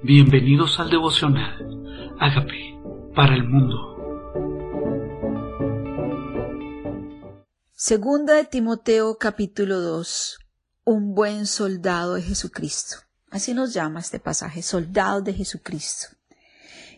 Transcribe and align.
Bienvenidos 0.00 0.78
al 0.78 0.90
devocional. 0.90 2.14
Hágame 2.20 2.80
para 3.16 3.34
el 3.34 3.42
mundo. 3.42 3.74
Segunda 7.72 8.34
de 8.34 8.44
Timoteo 8.44 9.18
capítulo 9.18 9.80
2. 9.80 10.38
Un 10.84 11.16
buen 11.16 11.46
soldado 11.46 12.14
de 12.14 12.22
Jesucristo. 12.22 12.98
Así 13.28 13.54
nos 13.54 13.74
llama 13.74 13.98
este 13.98 14.20
pasaje, 14.20 14.62
soldado 14.62 15.20
de 15.20 15.34
Jesucristo. 15.34 16.06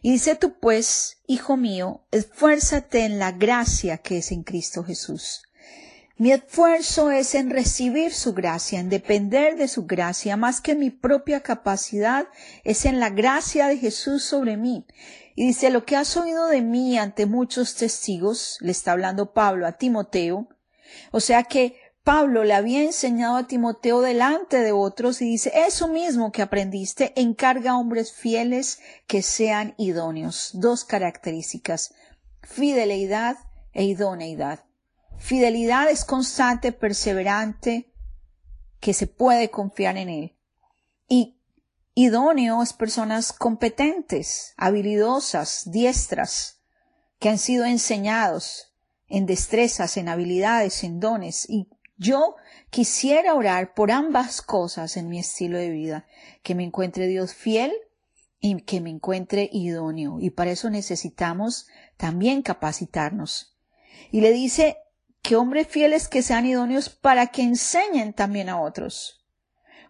Y 0.02 0.12
dice 0.12 0.36
tú 0.36 0.58
pues, 0.60 1.22
hijo 1.26 1.56
mío, 1.56 2.02
esfuérzate 2.10 3.06
en 3.06 3.18
la 3.18 3.32
gracia 3.32 3.96
que 3.96 4.18
es 4.18 4.30
en 4.30 4.42
Cristo 4.42 4.84
Jesús. 4.84 5.40
Mi 6.20 6.32
esfuerzo 6.32 7.10
es 7.10 7.34
en 7.34 7.48
recibir 7.48 8.12
su 8.12 8.34
gracia, 8.34 8.78
en 8.78 8.90
depender 8.90 9.56
de 9.56 9.68
su 9.68 9.86
gracia, 9.86 10.36
más 10.36 10.60
que 10.60 10.74
mi 10.74 10.90
propia 10.90 11.40
capacidad, 11.40 12.26
es 12.62 12.84
en 12.84 13.00
la 13.00 13.08
gracia 13.08 13.68
de 13.68 13.78
Jesús 13.78 14.22
sobre 14.22 14.58
mí. 14.58 14.86
Y 15.34 15.46
dice, 15.46 15.70
lo 15.70 15.86
que 15.86 15.96
has 15.96 16.18
oído 16.18 16.48
de 16.48 16.60
mí 16.60 16.98
ante 16.98 17.24
muchos 17.24 17.74
testigos, 17.74 18.58
le 18.60 18.70
está 18.70 18.92
hablando 18.92 19.32
Pablo 19.32 19.66
a 19.66 19.78
Timoteo, 19.78 20.46
o 21.10 21.20
sea 21.20 21.44
que 21.44 21.76
Pablo 22.04 22.44
le 22.44 22.52
había 22.52 22.82
enseñado 22.82 23.38
a 23.38 23.46
Timoteo 23.46 24.02
delante 24.02 24.58
de 24.58 24.72
otros 24.72 25.22
y 25.22 25.24
dice, 25.24 25.50
eso 25.54 25.88
mismo 25.88 26.32
que 26.32 26.42
aprendiste, 26.42 27.14
encarga 27.18 27.70
a 27.70 27.78
hombres 27.78 28.12
fieles 28.12 28.78
que 29.06 29.22
sean 29.22 29.74
idóneos. 29.78 30.50
Dos 30.52 30.84
características, 30.84 31.94
fidelidad 32.42 33.38
e 33.72 33.84
idoneidad. 33.84 34.64
Fidelidad 35.20 35.90
es 35.90 36.06
constante, 36.06 36.72
perseverante, 36.72 37.92
que 38.80 38.94
se 38.94 39.06
puede 39.06 39.50
confiar 39.50 39.98
en 39.98 40.08
él. 40.08 40.36
Y 41.08 41.36
idóneo 41.94 42.62
es 42.62 42.72
personas 42.72 43.34
competentes, 43.34 44.54
habilidosas, 44.56 45.70
diestras, 45.70 46.62
que 47.18 47.28
han 47.28 47.38
sido 47.38 47.66
enseñados 47.66 48.72
en 49.08 49.26
destrezas, 49.26 49.98
en 49.98 50.08
habilidades, 50.08 50.82
en 50.84 51.00
dones. 51.00 51.48
Y 51.50 51.68
yo 51.98 52.36
quisiera 52.70 53.34
orar 53.34 53.74
por 53.74 53.92
ambas 53.92 54.40
cosas 54.40 54.96
en 54.96 55.10
mi 55.10 55.18
estilo 55.18 55.58
de 55.58 55.70
vida, 55.70 56.06
que 56.42 56.54
me 56.54 56.64
encuentre 56.64 57.06
Dios 57.06 57.34
fiel 57.34 57.72
y 58.40 58.62
que 58.62 58.80
me 58.80 58.88
encuentre 58.88 59.50
idóneo. 59.52 60.18
Y 60.18 60.30
para 60.30 60.52
eso 60.52 60.70
necesitamos 60.70 61.68
también 61.98 62.40
capacitarnos. 62.40 63.54
Y 64.10 64.22
le 64.22 64.32
dice 64.32 64.78
que 65.22 65.36
hombres 65.36 65.68
fieles 65.68 66.08
que 66.08 66.22
sean 66.22 66.46
idóneos 66.46 66.88
para 66.88 67.28
que 67.28 67.42
enseñen 67.42 68.12
también 68.12 68.48
a 68.48 68.60
otros. 68.60 69.24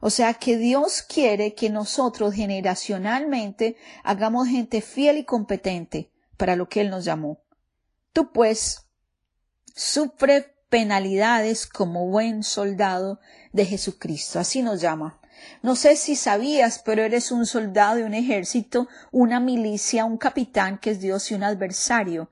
O 0.00 0.10
sea 0.10 0.34
que 0.34 0.56
Dios 0.56 1.02
quiere 1.02 1.54
que 1.54 1.68
nosotros 1.68 2.34
generacionalmente 2.34 3.76
hagamos 4.02 4.48
gente 4.48 4.80
fiel 4.80 5.18
y 5.18 5.24
competente 5.24 6.10
para 6.36 6.56
lo 6.56 6.68
que 6.68 6.80
Él 6.80 6.90
nos 6.90 7.04
llamó. 7.04 7.42
Tú 8.12 8.32
pues 8.32 8.86
sufre 9.74 10.54
penalidades 10.70 11.66
como 11.66 12.06
buen 12.08 12.42
soldado 12.42 13.20
de 13.52 13.66
Jesucristo. 13.66 14.38
Así 14.38 14.62
nos 14.62 14.80
llama. 14.80 15.20
No 15.62 15.76
sé 15.76 15.96
si 15.96 16.16
sabías, 16.16 16.82
pero 16.84 17.02
eres 17.02 17.30
un 17.30 17.44
soldado 17.44 17.96
de 17.96 18.04
un 18.04 18.14
ejército, 18.14 18.88
una 19.10 19.40
milicia, 19.40 20.04
un 20.04 20.16
capitán 20.16 20.78
que 20.78 20.90
es 20.90 21.00
Dios 21.00 21.30
y 21.30 21.34
un 21.34 21.44
adversario. 21.44 22.30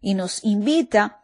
Y 0.00 0.14
nos 0.14 0.44
invita 0.44 1.19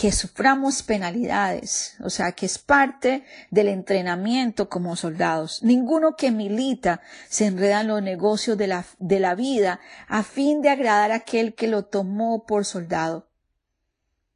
que 0.00 0.12
suframos 0.12 0.82
penalidades, 0.82 1.96
o 2.02 2.08
sea, 2.08 2.32
que 2.32 2.46
es 2.46 2.56
parte 2.56 3.22
del 3.50 3.68
entrenamiento 3.68 4.70
como 4.70 4.96
soldados. 4.96 5.62
Ninguno 5.62 6.16
que 6.16 6.30
milita 6.30 7.02
se 7.28 7.44
enreda 7.44 7.82
en 7.82 7.88
los 7.88 8.02
negocios 8.02 8.56
de 8.56 8.66
la, 8.66 8.86
de 8.98 9.20
la 9.20 9.34
vida 9.34 9.78
a 10.08 10.22
fin 10.22 10.62
de 10.62 10.70
agradar 10.70 11.12
a 11.12 11.16
aquel 11.16 11.54
que 11.54 11.66
lo 11.66 11.84
tomó 11.84 12.46
por 12.46 12.64
soldado. 12.64 13.28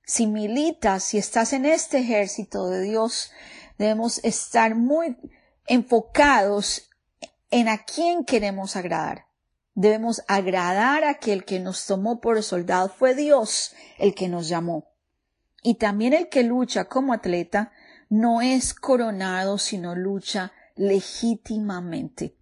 Si 0.03 0.27
militas, 0.27 1.03
si 1.03 1.17
estás 1.17 1.55
en 1.55 1.65
este 1.65 2.01
ejército 2.01 2.69
de 2.69 2.83
Dios, 2.83 3.31
debemos 3.79 4.23
estar 4.23 4.75
muy 4.75 5.17
enfocados 5.67 6.91
en 7.51 7.71
a 7.71 7.87
quién 7.87 8.27
queremos 8.27 8.77
agradar. 8.77 9.29
Debemos 9.73 10.23
agradar 10.29 11.05
a 11.05 11.09
aquel 11.13 11.47
que 11.47 11.59
nos 11.59 11.87
tomó 11.87 12.21
por 12.21 12.43
soldado. 12.43 12.91
Fue 12.91 13.15
Dios 13.15 13.75
el 13.97 14.15
que 14.15 14.29
nos 14.29 14.47
llamó. 14.47 14.94
Y 15.67 15.77
también 15.77 16.13
el 16.13 16.29
que 16.29 16.43
lucha 16.43 16.85
como 16.85 17.15
atleta 17.15 17.73
no 18.11 18.43
es 18.43 18.75
coronado, 18.75 19.57
sino 19.57 19.95
lucha 19.95 20.53
legítimamente. 20.77 22.37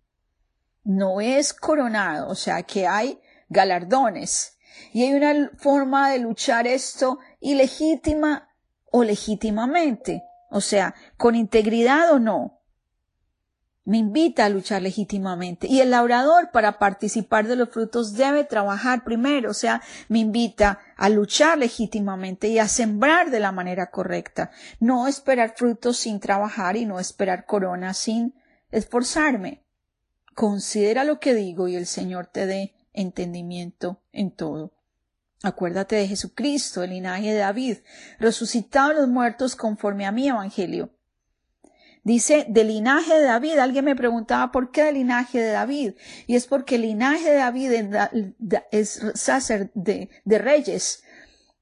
No 0.82 1.20
es 1.20 1.52
coronado, 1.54 2.28
o 2.28 2.34
sea 2.34 2.64
que 2.64 2.88
hay 2.88 3.20
galardones. 3.48 4.58
Y 4.92 5.04
hay 5.04 5.14
una 5.14 5.52
forma 5.56 6.10
de 6.10 6.18
luchar 6.18 6.66
esto 6.66 7.20
ilegítima 7.38 8.48
o 8.90 9.04
legítimamente, 9.04 10.24
o 10.50 10.60
sea, 10.60 10.96
con 11.16 11.36
integridad 11.36 12.10
o 12.12 12.18
no 12.18 12.61
me 13.84 13.98
invita 13.98 14.44
a 14.44 14.48
luchar 14.48 14.82
legítimamente. 14.82 15.66
Y 15.66 15.80
el 15.80 15.90
labrador 15.90 16.50
para 16.52 16.78
participar 16.78 17.46
de 17.48 17.56
los 17.56 17.70
frutos 17.70 18.14
debe 18.14 18.44
trabajar 18.44 19.02
primero, 19.04 19.50
o 19.50 19.54
sea, 19.54 19.82
me 20.08 20.20
invita 20.20 20.78
a 20.96 21.08
luchar 21.08 21.58
legítimamente 21.58 22.48
y 22.48 22.58
a 22.58 22.68
sembrar 22.68 23.30
de 23.30 23.40
la 23.40 23.52
manera 23.52 23.90
correcta. 23.90 24.50
No 24.78 25.08
esperar 25.08 25.54
frutos 25.56 25.96
sin 25.96 26.20
trabajar 26.20 26.76
y 26.76 26.86
no 26.86 27.00
esperar 27.00 27.44
corona 27.44 27.92
sin 27.94 28.34
esforzarme. 28.70 29.64
Considera 30.34 31.04
lo 31.04 31.18
que 31.18 31.34
digo 31.34 31.68
y 31.68 31.76
el 31.76 31.86
Señor 31.86 32.26
te 32.26 32.46
dé 32.46 32.74
entendimiento 32.92 34.00
en 34.12 34.30
todo. 34.30 34.72
Acuérdate 35.42 35.96
de 35.96 36.06
Jesucristo, 36.06 36.84
el 36.84 36.90
linaje 36.90 37.32
de 37.32 37.38
David, 37.38 37.78
resucitado 38.20 38.92
a 38.92 38.94
los 38.94 39.08
muertos 39.08 39.56
conforme 39.56 40.06
a 40.06 40.12
mi 40.12 40.28
evangelio 40.28 40.90
Dice, 42.04 42.46
del 42.48 42.68
linaje 42.68 43.14
de 43.14 43.24
David. 43.24 43.58
Alguien 43.58 43.84
me 43.84 43.96
preguntaba 43.96 44.50
por 44.50 44.70
qué 44.70 44.84
del 44.84 44.96
linaje 44.96 45.40
de 45.40 45.52
David. 45.52 45.94
Y 46.26 46.34
es 46.34 46.46
porque 46.46 46.74
el 46.74 46.82
linaje 46.82 47.30
de 47.30 47.36
David 47.36 47.72
es 48.70 49.00
sacerdote 49.14 50.10
de 50.24 50.38
reyes. 50.38 51.04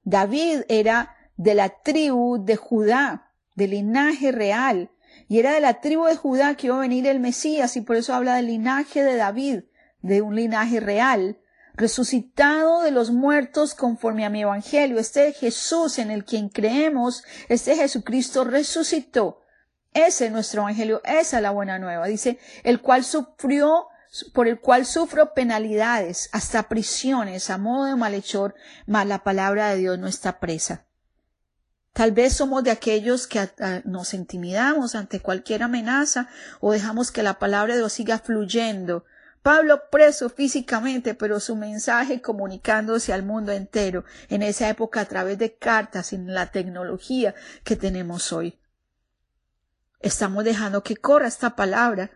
David 0.05 0.63
era 0.69 1.15
de 1.37 1.55
la 1.55 1.69
tribu 1.69 2.43
de 2.43 2.57
Judá, 2.57 3.33
del 3.55 3.71
linaje 3.71 4.33
real. 4.33 4.91
Y 5.29 5.39
era 5.39 5.53
de 5.53 5.61
la 5.61 5.81
tribu 5.81 6.07
de 6.07 6.17
Judá 6.17 6.55
que 6.55 6.69
iba 6.69 6.77
a 6.77 6.81
venir 6.81 7.07
el 7.07 7.21
Mesías 7.21 7.77
y 7.77 7.83
por 7.83 7.97
eso 7.97 8.15
habla 8.15 8.37
del 8.37 8.47
linaje 8.47 9.03
de 9.03 9.17
David, 9.17 9.61
de 10.01 10.23
un 10.23 10.37
linaje 10.37 10.81
real 10.81 11.39
resucitado 11.75 12.83
de 12.83 12.91
los 12.91 13.11
muertos 13.11 13.75
conforme 13.75 14.25
a 14.25 14.31
mi 14.31 14.43
evangelio. 14.43 14.99
Este 14.99 15.33
Jesús 15.33 15.99
en 15.99 16.11
el 16.11 16.25
quien 16.25 16.49
creemos, 16.49 17.25
este 17.49 17.77
Jesucristo 17.77 18.45
resucitó 18.45 19.40
ese 19.93 20.27
es 20.27 20.33
nuestro 20.33 20.63
evangelio, 20.63 21.01
esa 21.05 21.37
es 21.39 21.43
la 21.43 21.51
buena 21.51 21.79
nueva. 21.79 22.07
Dice, 22.07 22.39
el 22.63 22.81
cual 22.81 23.05
sufrió, 23.05 23.87
por 24.33 24.47
el 24.47 24.61
cual 24.61 24.87
sufro 24.87 25.35
penalidades, 25.35 26.29
hasta 26.33 26.69
prisiones, 26.69 27.51
a 27.51 27.59
modo 27.59 27.87
de 27.87 27.97
malhechor, 27.97 28.55
mas 28.87 29.07
la 29.07 29.25
palabra 29.25 29.71
de 29.71 29.79
Dios 29.79 29.99
no 29.99 30.07
está 30.07 30.39
presa. 30.39 30.85
Tal 31.93 32.13
vez 32.13 32.35
somos 32.35 32.63
de 32.63 32.71
aquellos 32.71 33.27
que 33.27 33.49
nos 33.85 34.15
intimidamos 34.15 34.95
ante 34.95 35.21
cualquier 35.21 35.65
amenaza 35.65 36.29
o 36.61 36.73
dejamos 36.73 37.11
que 37.11 37.25
la 37.25 37.41
palabra 37.41 37.75
de 37.75 37.81
Dios 37.81 37.93
siga 37.93 38.19
fluyendo. 38.19 39.05
Pablo 39.43 39.91
preso 39.91 40.29
físicamente, 40.29 41.15
pero 41.15 41.41
su 41.41 41.57
mensaje 41.57 42.21
comunicándose 42.21 43.13
al 43.13 43.25
mundo 43.25 43.51
entero 43.51 44.05
en 44.29 44.43
esa 44.43 44.69
época 44.69 45.01
a 45.01 45.07
través 45.07 45.39
de 45.39 45.55
cartas 45.55 46.13
y 46.13 46.19
la 46.19 46.53
tecnología 46.53 47.35
que 47.65 47.75
tenemos 47.75 48.33
hoy. 48.33 48.60
Estamos 50.01 50.45
dejando 50.45 50.83
que 50.83 50.97
corra 50.97 51.29
esta 51.29 51.57
palabra. 51.57 52.11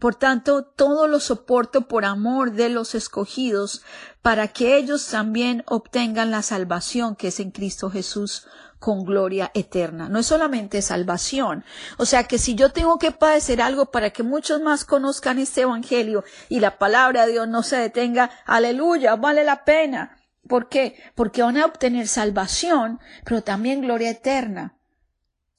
Por 0.00 0.16
tanto, 0.16 0.64
todo 0.64 1.06
lo 1.06 1.20
soporto 1.20 1.86
por 1.86 2.04
amor 2.04 2.52
de 2.52 2.68
los 2.68 2.94
escogidos, 2.96 3.82
para 4.22 4.48
que 4.48 4.76
ellos 4.76 5.06
también 5.08 5.62
obtengan 5.66 6.30
la 6.32 6.42
salvación 6.42 7.14
que 7.14 7.28
es 7.28 7.38
en 7.38 7.52
Cristo 7.52 7.90
Jesús 7.90 8.46
con 8.80 9.04
gloria 9.04 9.52
eterna. 9.54 10.08
No 10.08 10.18
es 10.18 10.26
solamente 10.26 10.82
salvación. 10.82 11.64
O 11.96 12.06
sea 12.06 12.24
que 12.24 12.38
si 12.38 12.56
yo 12.56 12.72
tengo 12.72 12.98
que 12.98 13.12
padecer 13.12 13.62
algo 13.62 13.92
para 13.92 14.10
que 14.10 14.22
muchos 14.24 14.60
más 14.60 14.84
conozcan 14.84 15.38
este 15.38 15.62
Evangelio 15.62 16.24
y 16.48 16.58
la 16.58 16.78
palabra 16.78 17.26
de 17.26 17.32
Dios 17.32 17.48
no 17.48 17.62
se 17.62 17.76
detenga, 17.76 18.30
aleluya, 18.46 19.14
vale 19.14 19.44
la 19.44 19.64
pena. 19.64 20.16
¿Por 20.48 20.68
qué? 20.68 21.00
Porque 21.14 21.42
van 21.42 21.56
a 21.56 21.66
obtener 21.66 22.08
salvación, 22.08 22.98
pero 23.24 23.42
también 23.42 23.82
gloria 23.82 24.10
eterna 24.10 24.79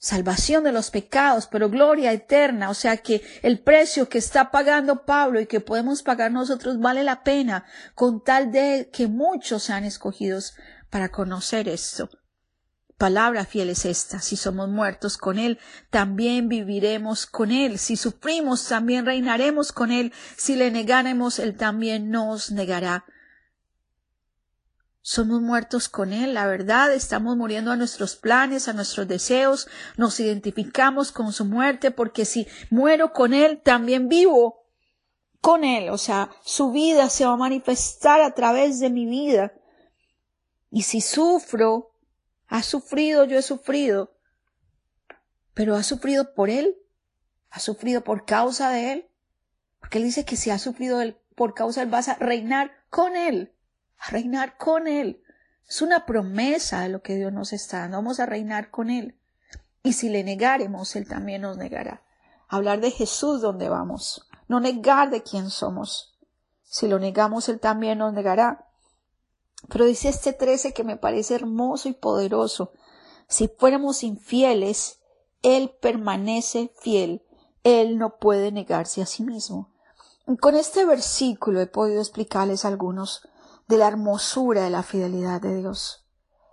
salvación 0.02 0.64
de 0.64 0.72
los 0.72 0.90
pecados, 0.90 1.48
pero 1.48 1.70
gloria 1.70 2.12
eterna. 2.12 2.72
O 2.72 2.74
sea 2.74 2.98
que 2.98 3.22
el 3.44 3.60
precio 3.60 4.10
que 4.10 4.18
está 4.18 4.50
pagando 4.50 5.06
Pablo 5.06 5.40
y 5.40 5.46
que 5.46 5.60
podemos 5.60 6.02
pagar 6.02 6.32
nosotros 6.32 6.80
vale 6.80 7.04
la 7.04 7.24
pena 7.24 7.66
con 7.94 8.24
tal 8.24 8.52
de 8.52 8.90
que 8.92 9.08
muchos 9.08 9.64
sean 9.64 9.86
escogidos 9.86 10.56
para 10.90 11.10
conocer 11.10 11.70
esto. 11.70 12.10
palabra 12.98 13.46
fiel 13.46 13.70
es 13.70 13.86
esta. 13.86 14.20
Si 14.20 14.36
somos 14.38 14.70
muertos 14.70 15.18
con 15.18 15.38
Él, 15.38 15.60
también 15.92 16.50
viviremos 16.50 17.28
con 17.28 17.52
Él. 17.52 17.78
Si 17.78 17.96
sufrimos, 17.96 18.68
también 18.68 19.06
reinaremos 19.06 19.72
con 19.72 19.92
Él. 19.92 20.14
Si 20.36 20.56
le 20.56 20.72
negaremos, 20.72 21.38
Él 21.38 21.56
también 21.56 22.10
nos 22.10 22.52
negará. 22.52 23.06
Somos 25.04 25.42
muertos 25.42 25.90
con 25.90 26.14
Él, 26.14 26.36
la 26.36 26.46
verdad, 26.46 26.94
estamos 26.94 27.36
muriendo 27.36 27.72
a 27.72 27.76
nuestros 27.76 28.16
planes, 28.16 28.68
a 28.68 28.74
nuestros 28.74 29.08
deseos, 29.08 29.68
nos 29.98 30.20
identificamos 30.20 31.12
con 31.12 31.34
su 31.34 31.44
muerte, 31.46 31.90
porque 31.90 32.24
si 32.24 32.48
muero 32.70 33.12
con 33.12 33.34
Él, 33.34 33.62
también 33.64 34.10
vivo 34.10 34.68
con 35.42 35.64
Él, 35.64 35.90
o 35.90 35.98
sea, 35.98 36.30
su 36.44 36.72
vida 36.72 37.10
se 37.10 37.26
va 37.26 37.34
a 37.34 37.38
manifestar 37.38 38.22
a 38.22 38.36
través 38.36 38.80
de 38.80 38.92
mi 38.92 39.08
vida. 39.08 39.54
Y 40.70 40.84
si 40.84 41.02
sufro, 41.02 41.96
ha 42.48 42.62
sufrido, 42.62 43.26
yo 43.26 43.40
he 43.40 43.42
sufrido, 43.42 44.16
pero 45.56 45.76
ha 45.76 45.82
sufrido 45.82 46.36
por 46.36 46.52
Él, 46.52 46.78
ha 47.50 47.60
sufrido 47.60 48.04
por 48.04 48.26
causa 48.26 48.70
de 48.70 48.94
Él, 48.94 49.10
porque 49.80 49.98
Él 49.98 50.04
dice 50.04 50.26
que 50.26 50.36
si 50.36 50.52
ha 50.52 50.60
sufrido 50.60 51.02
él, 51.02 51.18
por 51.36 51.56
causa 51.56 51.80
de 51.80 51.86
Él, 51.86 51.92
vas 51.92 52.08
a 52.08 52.14
reinar 52.16 52.72
con 52.92 53.16
Él 53.16 53.56
a 54.02 54.12
reinar 54.12 54.58
con 54.58 54.88
Él. 54.88 55.24
Es 55.68 55.82
una 55.82 56.06
promesa 56.06 56.82
de 56.82 56.90
lo 56.90 57.02
que 57.02 57.16
Dios 57.16 57.32
nos 57.32 57.54
está 57.54 57.80
dando. 57.80 57.98
Vamos 57.98 58.20
a 58.20 58.26
reinar 58.26 58.72
con 58.72 58.90
Él. 58.90 59.16
Y 59.84 59.94
si 59.94 60.10
le 60.10 60.24
negaremos, 60.24 60.96
Él 60.96 61.08
también 61.08 61.44
nos 61.44 61.58
negará. 61.58 62.04
Hablar 62.48 62.82
de 62.82 62.92
Jesús 62.92 63.42
donde 63.42 63.70
vamos, 63.70 64.28
no 64.48 64.60
negar 64.60 65.10
de 65.10 65.24
quién 65.24 65.50
somos. 65.50 66.18
Si 66.64 66.88
lo 66.88 67.00
negamos, 67.00 67.48
Él 67.48 67.60
también 67.60 68.00
nos 68.00 68.14
negará. 68.14 68.68
Pero 69.70 69.86
dice 69.86 70.10
este 70.10 70.34
13 70.34 70.74
que 70.74 70.84
me 70.84 70.98
parece 70.98 71.36
hermoso 71.36 71.88
y 71.88 71.94
poderoso. 71.94 72.74
Si 73.28 73.48
fuéramos 73.48 74.04
infieles, 74.04 75.00
Él 75.44 75.74
permanece 75.80 76.74
fiel. 76.80 77.24
Él 77.64 77.98
no 77.98 78.18
puede 78.18 78.52
negarse 78.52 79.02
a 79.02 79.06
sí 79.06 79.24
mismo. 79.24 79.70
Con 80.40 80.56
este 80.56 80.86
versículo 80.86 81.62
he 81.62 81.68
podido 81.68 82.02
explicarles 82.02 82.66
algunos 82.66 83.28
de 83.72 83.78
la 83.78 83.88
hermosura 83.88 84.64
de 84.64 84.70
la 84.70 84.84
fidelidad 84.84 85.40
de 85.40 85.56
Dios. 85.56 86.06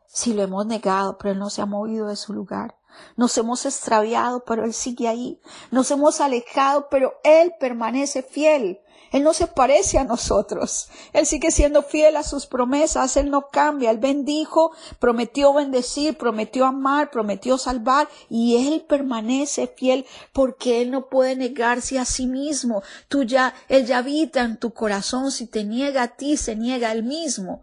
Si 0.07 0.35
lo 0.35 0.43
hemos 0.45 0.67
negado, 0.67 1.19
pero 1.19 1.33
Él 1.33 1.41
no 1.41 1.51
se 1.51 1.61
ha 1.61 1.67
movido 1.67 2.07
de 2.07 2.15
su 2.15 2.33
lugar. 2.33 2.77
Nos 3.17 3.37
hemos 3.37 3.67
extraviado, 3.67 4.45
pero 4.45 4.65
Él 4.65 4.73
sigue 4.73 5.09
ahí. 5.09 5.41
Nos 5.73 5.91
hemos 5.91 6.21
alejado, 6.21 6.89
pero 6.89 7.15
Él 7.25 7.55
permanece 7.59 8.23
fiel. 8.23 8.79
Él 9.13 9.23
no 9.23 9.33
se 9.33 9.47
parece 9.47 9.99
a 9.99 10.05
nosotros. 10.05 10.89
Él 11.13 11.27
sigue 11.27 11.51
siendo 11.51 11.83
fiel 11.83 12.17
a 12.17 12.23
sus 12.23 12.47
promesas. 12.47 13.17
Él 13.17 13.31
no 13.31 13.49
cambia. 13.51 13.91
Él 13.91 13.99
bendijo, 13.99 14.73
prometió 14.99 15.53
bendecir, 15.55 16.17
prometió 16.17 16.67
amar, 16.67 17.11
prometió 17.11 17.59
salvar 17.59 18.09
y 18.29 18.69
Él 18.69 18.85
permanece 18.89 19.67
fiel 19.67 20.07
porque 20.33 20.83
Él 20.83 20.91
no 20.91 21.09
puede 21.09 21.37
negarse 21.37 21.99
a 21.99 22.05
sí 22.05 22.27
mismo. 22.27 22.83
Tú 23.09 23.23
ya, 23.23 23.55
Él 23.69 23.87
ya 23.87 23.99
habita 23.99 24.43
en 24.43 24.59
tu 24.59 24.73
corazón. 24.73 25.31
Si 25.31 25.47
te 25.47 25.65
niega 25.65 26.03
a 26.03 26.17
ti, 26.17 26.37
se 26.37 26.57
niega 26.57 26.89
a 26.89 26.93
Él 26.93 27.03
mismo. 27.03 27.63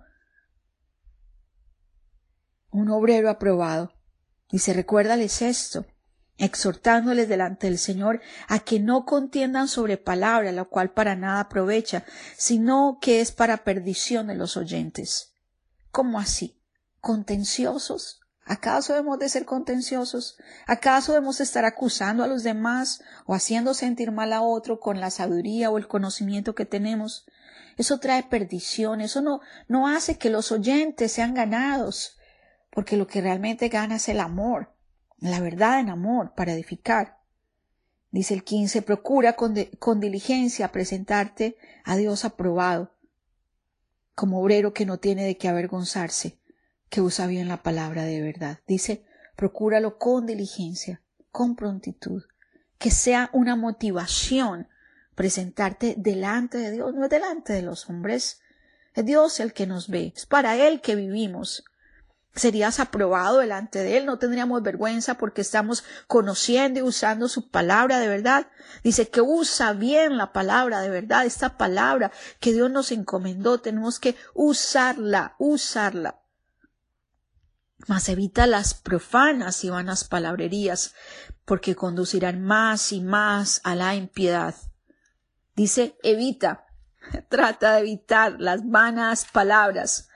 Un 2.71 2.89
obrero 2.89 3.29
aprobado. 3.29 3.91
Dice, 4.49 4.73
recuérdales 4.73 5.41
esto 5.41 5.85
exhortándoles 6.37 7.29
delante 7.29 7.67
del 7.67 7.77
Señor 7.77 8.21
a 8.47 8.59
que 8.59 8.79
no 8.79 9.05
contiendan 9.05 9.67
sobre 9.67 9.97
palabra, 9.97 10.51
la 10.51 10.65
cual 10.65 10.91
para 10.91 11.15
nada 11.15 11.41
aprovecha, 11.41 12.03
sino 12.37 12.97
que 13.01 13.21
es 13.21 13.31
para 13.31 13.63
perdición 13.63 14.27
de 14.27 14.35
los 14.35 14.57
oyentes. 14.57 15.33
¿Cómo 15.91 16.19
así? 16.19 16.59
¿Contenciosos? 16.99 18.21
¿Acaso 18.43 18.93
debemos 18.93 19.17
de 19.17 19.29
ser 19.29 19.45
contenciosos? 19.45 20.37
¿Acaso 20.67 21.13
debemos 21.13 21.39
estar 21.41 21.65
acusando 21.65 22.23
a 22.23 22.27
los 22.27 22.43
demás 22.43 23.01
o 23.25 23.33
haciendo 23.33 23.73
sentir 23.73 24.11
mal 24.11 24.33
a 24.33 24.41
otro 24.41 24.79
con 24.79 24.99
la 24.99 25.09
sabiduría 25.09 25.71
o 25.71 25.77
el 25.77 25.87
conocimiento 25.87 26.53
que 26.53 26.65
tenemos? 26.65 27.25
Eso 27.77 27.99
trae 27.99 28.23
perdición, 28.23 29.01
eso 29.01 29.21
no, 29.21 29.41
no 29.67 29.87
hace 29.87 30.17
que 30.17 30.29
los 30.29 30.51
oyentes 30.51 31.11
sean 31.11 31.33
ganados, 31.33 32.17
porque 32.69 32.97
lo 32.97 33.07
que 33.07 33.21
realmente 33.21 33.67
gana 33.67 33.95
es 33.95 34.07
el 34.09 34.19
amor 34.19 34.74
la 35.31 35.39
verdad 35.39 35.79
en 35.79 35.89
amor 35.89 36.33
para 36.35 36.53
edificar. 36.53 37.19
Dice 38.11 38.33
el 38.33 38.43
15, 38.43 38.81
procura 38.81 39.33
con, 39.33 39.55
con, 39.79 39.99
diligencia 39.99 40.71
presentarte 40.71 41.57
a 41.83 41.97
Dios 41.97 42.23
aprobado, 42.25 42.93
como 44.13 44.41
obrero 44.41 44.73
que 44.73 44.85
no 44.85 44.99
tiene 44.99 45.25
de 45.25 45.37
qué 45.37 45.49
avergonzarse, 45.49 46.37
que 46.89 47.01
usa 47.01 47.27
bien 47.27 47.47
la 47.47 47.61
palabra 47.61 48.03
de 48.03 48.21
verdad. 48.21 48.59
Dice, 48.67 49.05
procúralo 49.35 49.97
con 49.97 50.25
diligencia, 50.25 51.01
con 51.31 51.55
prontitud, 51.55 52.23
que 52.77 52.91
sea 52.91 53.29
una 53.33 53.55
motivación 53.55 54.67
presentarte 55.15 55.95
delante 55.97 56.57
de 56.57 56.71
Dios, 56.71 56.93
no 56.93 57.05
es 57.05 57.09
delante 57.09 57.53
de 57.53 57.61
los 57.61 57.89
hombres, 57.89 58.41
es 58.93 59.05
Dios 59.05 59.39
el 59.39 59.53
que 59.53 59.67
nos 59.67 59.89
ve, 59.89 60.13
es 60.15 60.25
para 60.25 60.55
Él 60.55 60.81
que 60.81 60.95
vivimos, 60.95 61.65
serías 62.35 62.79
aprobado 62.79 63.39
delante 63.39 63.79
de 63.79 63.97
Él, 63.97 64.05
no 64.05 64.19
tendríamos 64.19 64.61
vergüenza 64.61 65.15
porque 65.15 65.41
estamos 65.41 65.83
conociendo 66.07 66.79
y 66.79 66.83
usando 66.83 67.27
su 67.29 67.49
palabra 67.49 67.99
de 67.99 68.09
verdad. 68.09 68.47
Dice 68.83 69.09
que 69.09 69.21
usa 69.21 69.73
bien 69.73 70.17
la 70.17 70.33
palabra 70.33 70.81
de 70.81 70.89
verdad, 70.89 71.25
esta 71.25 71.57
palabra 71.57 72.11
que 72.39 72.53
Dios 72.53 72.69
nos 72.69 72.91
encomendó, 72.91 73.59
tenemos 73.59 73.99
que 73.99 74.15
usarla, 74.33 75.35
usarla. 75.39 76.21
Mas 77.87 78.09
evita 78.09 78.47
las 78.47 78.73
profanas 78.73 79.63
y 79.63 79.69
vanas 79.69 80.03
palabrerías, 80.03 80.93
porque 81.45 81.75
conducirán 81.75 82.41
más 82.41 82.91
y 82.91 83.01
más 83.01 83.61
a 83.63 83.75
la 83.75 83.95
impiedad. 83.95 84.55
Dice, 85.55 85.97
evita, 86.03 86.65
trata 87.29 87.73
de 87.73 87.81
evitar 87.81 88.35
las 88.39 88.67
vanas 88.67 89.25
palabras, 89.31 90.09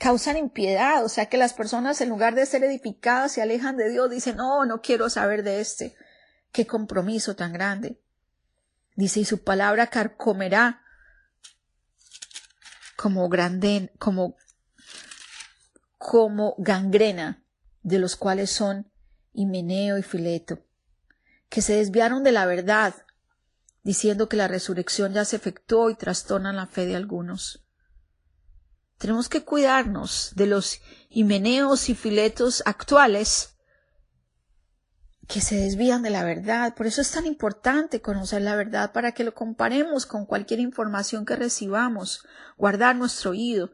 causan 0.00 0.38
impiedad, 0.38 1.04
o 1.04 1.10
sea 1.10 1.26
que 1.26 1.36
las 1.36 1.52
personas 1.52 2.00
en 2.00 2.08
lugar 2.08 2.34
de 2.34 2.46
ser 2.46 2.64
edificadas 2.64 3.32
se 3.32 3.42
alejan 3.42 3.76
de 3.76 3.90
Dios, 3.90 4.10
dicen, 4.10 4.38
no, 4.38 4.64
no 4.64 4.80
quiero 4.80 5.10
saber 5.10 5.42
de 5.42 5.60
este. 5.60 5.94
Qué 6.52 6.66
compromiso 6.66 7.36
tan 7.36 7.52
grande. 7.52 8.00
Dice, 8.96 9.20
y 9.20 9.24
su 9.26 9.44
palabra 9.44 9.88
carcomerá 9.88 10.82
como 12.96 13.28
grande, 13.28 13.92
como, 13.98 14.36
como 15.98 16.54
gangrena, 16.56 17.44
de 17.82 17.98
los 17.98 18.16
cuales 18.16 18.48
son 18.48 18.90
Himeneo 19.34 19.98
y 19.98 20.02
Fileto, 20.02 20.64
que 21.50 21.60
se 21.60 21.74
desviaron 21.74 22.24
de 22.24 22.32
la 22.32 22.46
verdad, 22.46 22.94
diciendo 23.82 24.30
que 24.30 24.38
la 24.38 24.48
resurrección 24.48 25.12
ya 25.12 25.26
se 25.26 25.36
efectuó 25.36 25.90
y 25.90 25.94
trastornan 25.94 26.56
la 26.56 26.66
fe 26.66 26.86
de 26.86 26.96
algunos. 26.96 27.66
Tenemos 29.00 29.30
que 29.30 29.44
cuidarnos 29.44 30.32
de 30.36 30.44
los 30.44 30.82
himeneos 31.08 31.88
y 31.88 31.94
filetos 31.94 32.62
actuales 32.66 33.54
que 35.26 35.40
se 35.40 35.56
desvían 35.56 36.02
de 36.02 36.10
la 36.10 36.22
verdad. 36.22 36.74
Por 36.74 36.86
eso 36.86 37.00
es 37.00 37.10
tan 37.10 37.24
importante 37.24 38.02
conocer 38.02 38.42
la 38.42 38.56
verdad 38.56 38.92
para 38.92 39.12
que 39.12 39.24
lo 39.24 39.32
comparemos 39.32 40.04
con 40.04 40.26
cualquier 40.26 40.60
información 40.60 41.24
que 41.24 41.34
recibamos, 41.34 42.26
guardar 42.58 42.94
nuestro 42.94 43.30
oído. 43.30 43.72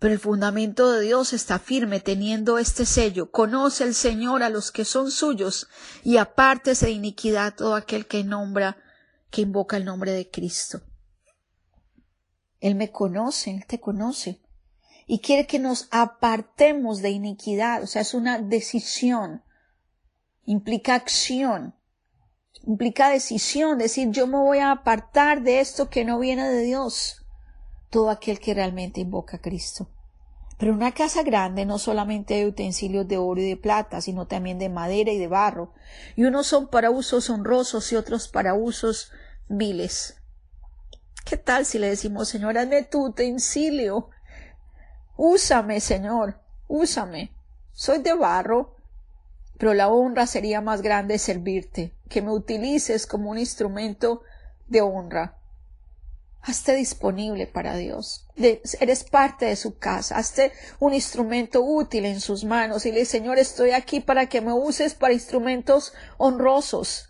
Pero 0.00 0.12
el 0.12 0.18
fundamento 0.18 0.90
de 0.90 1.02
Dios 1.02 1.32
está 1.32 1.60
firme 1.60 2.00
teniendo 2.00 2.58
este 2.58 2.84
sello. 2.84 3.30
Conoce 3.30 3.84
el 3.84 3.94
Señor 3.94 4.42
a 4.42 4.50
los 4.50 4.72
que 4.72 4.84
son 4.84 5.12
suyos 5.12 5.68
y 6.02 6.16
apártese 6.16 6.86
de 6.86 6.92
iniquidad 6.92 7.54
todo 7.54 7.76
aquel 7.76 8.06
que 8.06 8.24
nombra, 8.24 8.76
que 9.30 9.42
invoca 9.42 9.76
el 9.76 9.84
nombre 9.84 10.10
de 10.10 10.28
Cristo. 10.28 10.82
Él 12.60 12.74
me 12.74 12.90
conoce, 12.90 13.50
Él 13.50 13.66
te 13.66 13.80
conoce. 13.80 14.40
Y 15.06 15.20
quiere 15.20 15.46
que 15.46 15.58
nos 15.58 15.88
apartemos 15.90 17.02
de 17.02 17.10
iniquidad. 17.10 17.82
O 17.82 17.86
sea, 17.86 18.02
es 18.02 18.14
una 18.14 18.38
decisión. 18.38 19.42
Implica 20.44 20.94
acción. 20.94 21.74
Implica 22.64 23.08
decisión. 23.10 23.78
Decir, 23.78 24.10
yo 24.10 24.26
me 24.26 24.38
voy 24.38 24.58
a 24.58 24.70
apartar 24.70 25.42
de 25.42 25.60
esto 25.60 25.90
que 25.90 26.04
no 26.04 26.18
viene 26.18 26.48
de 26.48 26.62
Dios. 26.62 27.26
Todo 27.88 28.10
aquel 28.10 28.38
que 28.38 28.54
realmente 28.54 29.00
invoca 29.00 29.38
a 29.38 29.40
Cristo. 29.40 29.88
Pero 30.58 30.74
una 30.74 30.92
casa 30.92 31.22
grande 31.22 31.64
no 31.64 31.78
solamente 31.78 32.34
hay 32.34 32.44
utensilios 32.44 33.08
de 33.08 33.16
oro 33.16 33.40
y 33.40 33.48
de 33.48 33.56
plata, 33.56 34.02
sino 34.02 34.26
también 34.26 34.58
de 34.58 34.68
madera 34.68 35.10
y 35.10 35.18
de 35.18 35.26
barro. 35.26 35.72
Y 36.16 36.24
unos 36.24 36.46
son 36.46 36.68
para 36.68 36.90
usos 36.90 37.30
honrosos 37.30 37.90
y 37.90 37.96
otros 37.96 38.28
para 38.28 38.52
usos 38.52 39.10
viles. 39.48 40.19
¿Qué 41.30 41.36
tal 41.36 41.64
si 41.64 41.78
le 41.78 41.90
decimos, 41.90 42.28
Señor, 42.28 42.58
hazme 42.58 42.82
tu 42.82 43.06
utensilio? 43.06 44.10
Úsame, 45.16 45.78
Señor, 45.78 46.40
úsame. 46.66 47.32
Soy 47.70 48.02
de 48.02 48.14
barro, 48.14 48.74
pero 49.56 49.72
la 49.72 49.90
honra 49.90 50.26
sería 50.26 50.60
más 50.60 50.82
grande 50.82 51.18
servirte, 51.18 51.94
que 52.08 52.20
me 52.20 52.32
utilices 52.32 53.06
como 53.06 53.30
un 53.30 53.38
instrumento 53.38 54.22
de 54.66 54.80
honra. 54.80 55.38
Hazte 56.42 56.74
disponible 56.74 57.46
para 57.46 57.76
Dios. 57.76 58.26
eres 58.34 59.04
parte 59.04 59.44
de 59.46 59.54
su 59.54 59.78
casa. 59.78 60.16
Hazte 60.16 60.50
un 60.80 60.94
instrumento 60.94 61.62
útil 61.62 62.06
en 62.06 62.20
sus 62.20 62.42
manos. 62.42 62.86
Y 62.86 62.90
le 62.90 63.04
Señor, 63.04 63.38
estoy 63.38 63.70
aquí 63.70 64.00
para 64.00 64.26
que 64.26 64.40
me 64.40 64.52
uses 64.52 64.94
para 64.94 65.14
instrumentos 65.14 65.92
honrosos. 66.18 67.09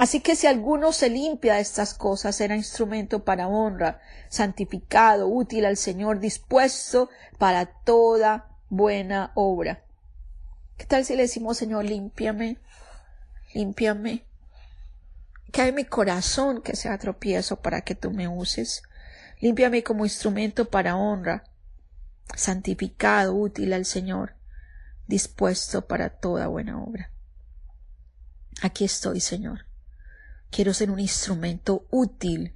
Así 0.00 0.20
que 0.20 0.34
si 0.34 0.46
alguno 0.46 0.92
se 0.92 1.10
limpia 1.10 1.56
de 1.56 1.60
estas 1.60 1.92
cosas, 1.92 2.34
será 2.34 2.56
instrumento 2.56 3.22
para 3.22 3.48
honra, 3.48 4.00
santificado, 4.30 5.28
útil 5.28 5.66
al 5.66 5.76
Señor, 5.76 6.20
dispuesto 6.20 7.10
para 7.36 7.66
toda 7.66 8.56
buena 8.70 9.30
obra. 9.34 9.84
¿Qué 10.78 10.86
tal 10.86 11.04
si 11.04 11.16
le 11.16 11.24
decimos, 11.24 11.58
Señor, 11.58 11.84
límpiame, 11.84 12.56
límpiame? 13.52 14.24
que 15.52 15.60
hay 15.60 15.72
mi 15.72 15.84
corazón 15.84 16.62
que 16.62 16.76
sea 16.76 16.96
tropiezo 16.96 17.60
para 17.60 17.82
que 17.82 17.94
tú 17.94 18.10
me 18.10 18.26
uses. 18.26 18.82
Límpiame 19.40 19.82
como 19.82 20.06
instrumento 20.06 20.70
para 20.70 20.96
honra, 20.96 21.44
santificado, 22.34 23.34
útil 23.34 23.74
al 23.74 23.84
Señor, 23.84 24.34
dispuesto 25.06 25.86
para 25.86 26.08
toda 26.08 26.46
buena 26.46 26.82
obra. 26.82 27.10
Aquí 28.62 28.84
estoy, 28.84 29.20
Señor. 29.20 29.69
Quiero 30.50 30.74
ser 30.74 30.90
un 30.90 30.98
instrumento 30.98 31.86
útil. 31.90 32.54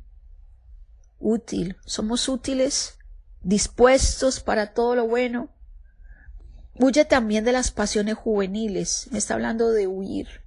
Útil. 1.18 1.76
Somos 1.84 2.28
útiles, 2.28 2.98
dispuestos 3.42 4.40
para 4.40 4.72
todo 4.72 4.94
lo 4.94 5.06
bueno. 5.06 5.48
Huye 6.78 7.04
también 7.04 7.44
de 7.44 7.52
las 7.52 7.70
pasiones 7.70 8.16
juveniles. 8.16 9.08
Me 9.10 9.18
está 9.18 9.34
hablando 9.34 9.70
de 9.70 9.86
huir 9.86 10.44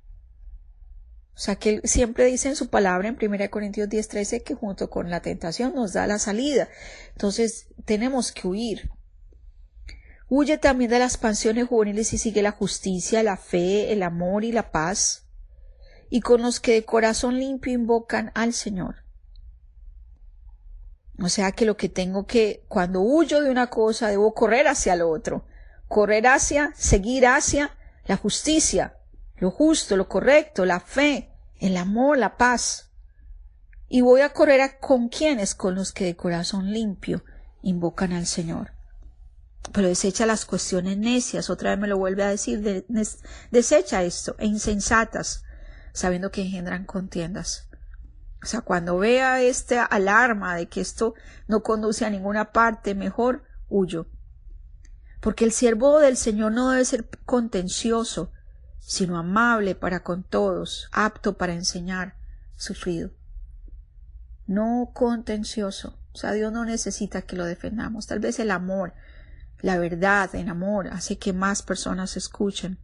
o 1.37 1.39
sea 1.39 1.55
que 1.55 1.69
él 1.69 1.81
siempre 1.83 2.25
dice 2.25 2.49
en 2.49 2.55
su 2.55 2.67
palabra 2.69 3.07
en 3.07 3.17
1 3.21 3.51
Corintios 3.51 3.87
10:13 3.87 4.41
que 4.41 4.55
junto 4.55 4.89
con 4.89 5.11
la 5.11 5.21
tentación 5.21 5.75
nos 5.75 5.93
da 5.93 6.07
la 6.07 6.17
salida. 6.17 6.67
Entonces 7.11 7.67
tenemos 7.85 8.31
que 8.31 8.47
huir. 8.47 8.89
Huye 10.29 10.57
también 10.57 10.89
de 10.89 10.97
las 10.97 11.17
pasiones 11.17 11.67
juveniles 11.67 12.11
y 12.13 12.17
sigue 12.17 12.41
la 12.41 12.53
justicia, 12.53 13.21
la 13.21 13.37
fe, 13.37 13.93
el 13.93 14.01
amor 14.01 14.45
y 14.45 14.51
la 14.51 14.71
paz, 14.71 15.26
y 16.09 16.21
con 16.21 16.41
los 16.41 16.59
que 16.59 16.73
de 16.73 16.85
corazón 16.85 17.39
limpio 17.39 17.73
invocan 17.73 18.31
al 18.35 18.53
Señor. 18.53 19.07
O 21.19 21.29
sea 21.29 21.51
que 21.51 21.65
lo 21.65 21.77
que 21.77 21.89
tengo 21.89 22.25
que, 22.25 22.63
cuando 22.67 23.01
huyo 23.01 23.41
de 23.41 23.49
una 23.49 23.67
cosa, 23.67 24.09
debo 24.09 24.33
correr 24.33 24.67
hacia 24.67 24.95
lo 24.95 25.09
otro, 25.09 25.45
correr 25.87 26.27
hacia, 26.27 26.71
seguir 26.75 27.25
hacia 27.25 27.75
la 28.05 28.17
justicia, 28.17 28.97
lo 29.37 29.51
justo, 29.51 29.97
lo 29.97 30.07
correcto, 30.07 30.65
la 30.65 30.79
fe, 30.79 31.31
el 31.59 31.75
amor, 31.77 32.17
la 32.17 32.37
paz. 32.37 32.91
Y 33.89 34.01
voy 34.01 34.21
a 34.21 34.33
correr 34.33 34.79
con 34.79 35.09
quienes, 35.09 35.55
con 35.55 35.75
los 35.75 35.91
que 35.91 36.05
de 36.05 36.15
corazón 36.15 36.71
limpio 36.71 37.23
invocan 37.61 38.13
al 38.13 38.27
Señor. 38.27 38.73
Pero 39.73 39.87
desecha 39.87 40.25
las 40.25 40.45
cuestiones 40.45 40.97
necias, 40.97 41.49
otra 41.49 41.71
vez 41.71 41.79
me 41.79 41.87
lo 41.87 41.97
vuelve 41.97 42.23
a 42.23 42.29
decir, 42.29 42.85
desecha 43.51 44.03
esto, 44.03 44.35
e 44.39 44.45
insensatas, 44.45 45.43
sabiendo 45.97 46.29
que 46.29 46.43
engendran 46.43 46.85
contiendas. 46.85 47.69
O 48.43 48.45
sea, 48.45 48.61
cuando 48.61 48.99
vea 48.99 49.41
esta 49.41 49.83
alarma 49.83 50.55
de 50.55 50.67
que 50.67 50.79
esto 50.79 51.15
no 51.47 51.63
conduce 51.63 52.05
a 52.05 52.11
ninguna 52.11 52.51
parte, 52.51 52.93
mejor 52.93 53.43
huyo. 53.67 54.05
Porque 55.21 55.43
el 55.43 55.51
siervo 55.51 55.97
del 55.97 56.15
Señor 56.15 56.51
no 56.51 56.69
debe 56.69 56.85
ser 56.85 57.09
contencioso, 57.25 58.31
sino 58.79 59.17
amable 59.17 59.73
para 59.73 60.03
con 60.03 60.23
todos, 60.23 60.87
apto 60.91 61.35
para 61.35 61.53
enseñar, 61.53 62.15
sufrido. 62.55 63.09
No 64.45 64.91
contencioso. 64.93 65.99
O 66.13 66.17
sea, 66.17 66.31
Dios 66.33 66.53
no 66.53 66.63
necesita 66.63 67.23
que 67.23 67.35
lo 67.35 67.45
defendamos. 67.45 68.05
Tal 68.05 68.19
vez 68.19 68.37
el 68.37 68.51
amor, 68.51 68.93
la 69.61 69.79
verdad 69.79 70.35
en 70.35 70.49
amor, 70.49 70.89
hace 70.89 71.17
que 71.17 71.33
más 71.33 71.63
personas 71.63 72.17
escuchen. 72.17 72.77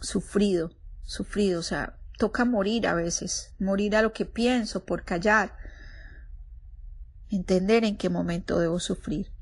Sufrido, 0.00 0.72
sufrido. 1.04 1.60
O 1.60 1.62
sea, 1.62 1.98
toca 2.18 2.44
morir 2.44 2.86
a 2.86 2.94
veces, 2.94 3.54
morir 3.58 3.96
a 3.96 4.02
lo 4.02 4.12
que 4.12 4.24
pienso 4.24 4.84
por 4.84 5.04
callar. 5.04 5.56
Entender 7.30 7.84
en 7.84 7.96
qué 7.96 8.08
momento 8.08 8.58
debo 8.58 8.80
sufrir. 8.80 9.32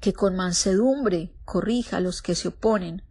Que 0.00 0.12
con 0.12 0.36
mansedumbre 0.36 1.34
corrija 1.44 1.98
a 1.98 2.00
los 2.00 2.22
que 2.22 2.34
se 2.34 2.48
oponen 2.48 3.02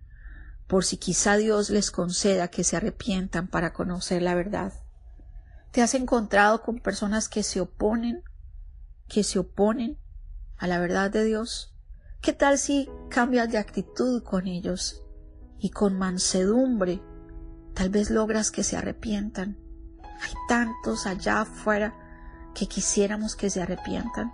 por 0.68 0.84
si 0.84 0.98
quizá 0.98 1.38
Dios 1.38 1.70
les 1.70 1.92
conceda 1.92 2.50
que 2.50 2.64
se 2.64 2.76
arrepientan 2.76 3.48
para 3.48 3.74
conocer 3.74 4.22
la 4.22 4.36
verdad. 4.36 4.74
¿Te 5.72 5.82
has 5.82 5.94
encontrado 5.94 6.62
con 6.62 6.80
personas 6.80 7.30
que 7.30 7.44
se 7.44 7.62
oponen, 7.62 8.24
que 9.08 9.24
se 9.24 9.40
oponen 9.40 9.98
a 10.58 10.68
la 10.68 10.80
verdad 10.80 11.10
de 11.10 11.24
Dios? 11.24 11.74
¿Qué 12.22 12.34
tal 12.34 12.58
si 12.58 12.90
cambias 13.10 13.50
de 13.52 13.58
actitud 13.58 14.24
con 14.24 14.48
ellos 14.48 15.04
y 15.60 15.70
con 15.70 15.98
mansedumbre 15.98 17.02
tal 17.78 17.90
vez 17.90 18.10
logras 18.10 18.50
que 18.50 18.64
se 18.64 18.76
arrepientan? 18.76 19.56
Hay 20.04 20.34
tantos 20.50 21.06
allá 21.06 21.42
afuera 21.42 21.94
que 22.56 22.68
quisiéramos 22.68 23.36
que 23.36 23.52
se 23.52 23.62
arrepientan, 23.62 24.34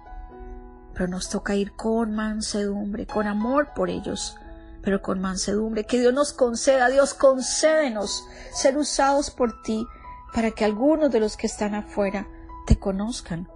pero 0.93 1.09
nos 1.09 1.29
toca 1.29 1.53
ir 1.53 1.73
con 1.73 2.15
mansedumbre, 2.15 3.05
con 3.05 3.27
amor 3.27 3.73
por 3.75 3.89
ellos, 3.89 4.37
pero 4.81 5.01
con 5.01 5.19
mansedumbre. 5.19 5.83
Que 5.83 5.99
Dios 5.99 6.13
nos 6.13 6.31
conceda, 6.31 6.87
Dios 6.87 7.13
concédenos 7.13 8.25
ser 8.53 8.77
usados 8.77 9.29
por 9.29 9.61
ti 9.61 9.85
para 10.33 10.51
que 10.51 10.63
algunos 10.63 11.11
de 11.11 11.19
los 11.19 11.35
que 11.35 11.47
están 11.47 11.75
afuera 11.75 12.25
te 12.65 12.79
conozcan. 12.79 13.49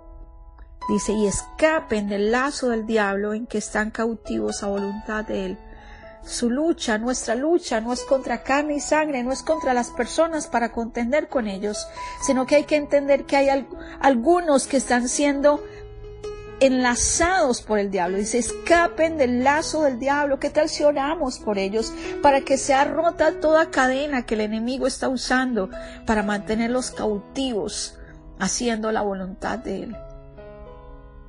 Dice, 0.89 1.13
y 1.13 1.27
escapen 1.27 2.09
del 2.09 2.31
lazo 2.31 2.69
del 2.69 2.85
diablo 2.85 3.33
en 3.33 3.47
que 3.47 3.57
están 3.57 3.91
cautivos 3.91 4.63
a 4.63 4.67
voluntad 4.67 5.23
de 5.23 5.45
él. 5.45 5.59
Su 6.27 6.49
lucha, 6.49 6.97
nuestra 6.97 7.35
lucha, 7.35 7.79
no 7.79 7.93
es 7.93 8.03
contra 8.03 8.43
carne 8.43 8.75
y 8.75 8.79
sangre, 8.81 9.23
no 9.23 9.31
es 9.31 9.43
contra 9.43 9.73
las 9.73 9.91
personas 9.91 10.47
para 10.47 10.73
contender 10.73 11.29
con 11.29 11.47
ellos, 11.47 11.87
sino 12.21 12.45
que 12.45 12.57
hay 12.57 12.63
que 12.65 12.75
entender 12.75 13.23
que 13.23 13.37
hay 13.37 13.65
algunos 14.01 14.67
que 14.67 14.75
están 14.75 15.07
siendo 15.07 15.63
enlazados 16.59 17.61
por 17.61 17.79
el 17.79 17.91
diablo. 17.91 18.17
Dice, 18.17 18.39
escapen 18.39 19.17
del 19.17 19.43
lazo 19.43 19.83
del 19.83 19.99
diablo. 19.99 20.37
¿Qué 20.37 20.49
tal 20.49 20.67
si 20.67 20.83
oramos 20.83 21.39
por 21.39 21.57
ellos 21.57 21.93
para 22.21 22.41
que 22.41 22.57
sea 22.57 22.83
rota 22.83 23.39
toda 23.39 23.71
cadena 23.71 24.25
que 24.25 24.35
el 24.35 24.41
enemigo 24.41 24.85
está 24.85 25.07
usando 25.07 25.69
para 26.05 26.23
mantenerlos 26.23 26.91
cautivos, 26.91 27.97
haciendo 28.37 28.91
la 28.91 29.01
voluntad 29.01 29.59
de 29.59 29.83
él? 29.83 29.95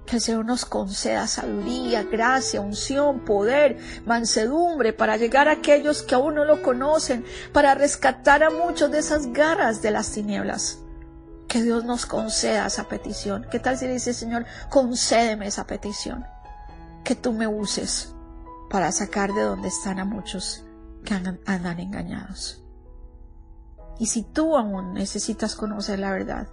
Que 0.08 0.16
el 0.16 0.22
Señor 0.22 0.46
nos 0.46 0.64
conceda 0.64 1.26
sabiduría, 1.26 2.02
gracia, 2.02 2.62
unción, 2.62 3.26
poder, 3.26 3.76
mansedumbre 4.06 4.94
para 4.94 5.18
llegar 5.18 5.48
a 5.48 5.52
aquellos 5.52 6.02
que 6.02 6.14
aún 6.14 6.36
no 6.36 6.46
lo 6.46 6.62
conocen, 6.62 7.26
para 7.52 7.74
rescatar 7.74 8.42
a 8.42 8.48
muchos 8.48 8.90
de 8.90 9.00
esas 9.00 9.34
garras 9.34 9.82
de 9.82 9.90
las 9.90 10.10
tinieblas 10.10 10.78
que 11.46 11.62
Dios 11.62 11.84
nos 11.84 12.06
conceda 12.06 12.66
esa 12.66 12.88
petición. 12.88 13.46
¿Qué 13.50 13.58
tal 13.58 13.76
si 13.76 13.86
dice, 13.86 14.14
Señor, 14.14 14.46
concédeme 14.70 15.46
esa 15.46 15.66
petición? 15.66 16.24
Que 17.04 17.14
tú 17.14 17.34
me 17.34 17.46
uses 17.46 18.14
para 18.70 18.92
sacar 18.92 19.34
de 19.34 19.42
donde 19.42 19.68
están 19.68 19.98
a 19.98 20.06
muchos 20.06 20.64
que 21.04 21.12
andan, 21.12 21.80
engañados. 21.80 22.64
Y 23.98 24.06
si 24.06 24.22
tú 24.22 24.56
aún 24.56 24.94
necesitas 24.94 25.54
conocer 25.54 25.98
la 25.98 26.12
verdad 26.12 26.48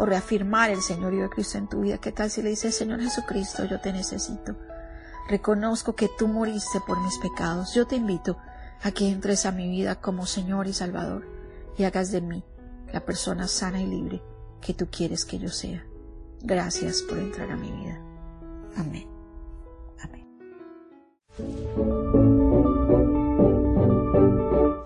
o 0.00 0.06
reafirmar 0.06 0.70
el 0.70 0.80
Señorío 0.80 1.24
de 1.24 1.28
Cristo 1.28 1.58
en 1.58 1.68
tu 1.68 1.82
vida, 1.82 1.98
¿qué 1.98 2.10
tal 2.10 2.30
si 2.30 2.40
le 2.40 2.48
dices, 2.48 2.74
Señor 2.74 3.02
Jesucristo, 3.02 3.66
yo 3.66 3.82
te 3.82 3.92
necesito? 3.92 4.56
Reconozco 5.28 5.94
que 5.94 6.08
tú 6.18 6.26
moriste 6.26 6.80
por 6.86 6.98
mis 7.00 7.18
pecados. 7.18 7.74
Yo 7.74 7.86
te 7.86 7.96
invito 7.96 8.38
a 8.80 8.92
que 8.92 9.10
entres 9.10 9.44
a 9.44 9.52
mi 9.52 9.68
vida 9.68 9.96
como 9.96 10.24
Señor 10.24 10.68
y 10.68 10.72
Salvador 10.72 11.28
y 11.76 11.84
hagas 11.84 12.10
de 12.12 12.22
mí 12.22 12.42
la 12.94 13.04
persona 13.04 13.46
sana 13.46 13.82
y 13.82 13.86
libre 13.86 14.22
que 14.62 14.72
tú 14.72 14.88
quieres 14.90 15.26
que 15.26 15.38
yo 15.38 15.50
sea. 15.50 15.84
Gracias 16.40 17.02
por 17.02 17.18
entrar 17.18 17.50
a 17.50 17.56
mi 17.56 17.70
vida. 17.70 18.00
Amén. 18.78 19.06
Amén. 20.02 20.26